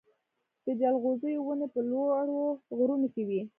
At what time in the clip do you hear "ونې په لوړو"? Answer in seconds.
1.45-2.41